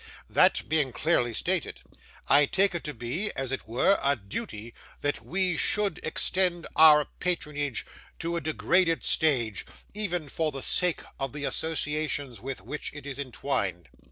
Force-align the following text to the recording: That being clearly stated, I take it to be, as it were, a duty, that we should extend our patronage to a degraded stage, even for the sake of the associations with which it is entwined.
That 0.27 0.67
being 0.67 0.91
clearly 0.93 1.31
stated, 1.31 1.79
I 2.27 2.47
take 2.47 2.73
it 2.73 2.83
to 2.85 2.93
be, 2.95 3.29
as 3.35 3.51
it 3.51 3.67
were, 3.67 3.99
a 4.03 4.15
duty, 4.15 4.73
that 5.01 5.21
we 5.21 5.55
should 5.57 5.99
extend 6.01 6.65
our 6.75 7.05
patronage 7.19 7.85
to 8.17 8.35
a 8.35 8.41
degraded 8.41 9.03
stage, 9.03 9.63
even 9.93 10.27
for 10.27 10.51
the 10.51 10.63
sake 10.63 11.03
of 11.19 11.33
the 11.33 11.45
associations 11.45 12.41
with 12.41 12.61
which 12.61 12.89
it 12.95 13.05
is 13.05 13.19
entwined. 13.19 13.89